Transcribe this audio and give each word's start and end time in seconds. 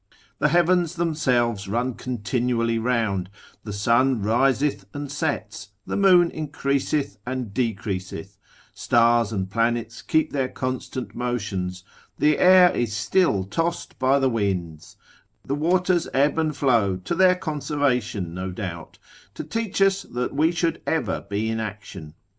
The 0.39 0.47
heavens 0.47 0.95
themselves 0.95 1.67
run 1.67 1.93
continually 1.93 2.79
round, 2.79 3.29
the 3.63 3.71
sun 3.71 4.19
riseth 4.23 4.87
and 4.95 5.11
sets, 5.11 5.73
the 5.85 5.95
moon 5.95 6.31
increaseth 6.31 7.19
and 7.23 7.53
decreaseth, 7.53 8.35
stars 8.73 9.31
and 9.31 9.47
planets 9.47 10.01
keep 10.01 10.31
their 10.33 10.47
constant 10.47 11.13
motions, 11.13 11.83
the 12.17 12.39
air 12.39 12.71
is 12.75 12.97
still 12.97 13.43
tossed 13.43 13.99
by 13.99 14.17
the 14.17 14.27
winds, 14.27 14.97
the 15.45 15.53
waters 15.53 16.07
ebb 16.15 16.39
and 16.39 16.57
flow 16.57 16.97
to 16.97 17.13
their 17.13 17.35
conservation 17.35 18.33
no 18.33 18.49
doubt, 18.49 18.97
to 19.35 19.43
teach 19.43 19.83
us 19.83 20.01
that 20.01 20.33
we 20.33 20.51
should 20.51 20.81
ever 20.87 21.27
be 21.29 21.47
in 21.47 21.59
action. 21.59 22.15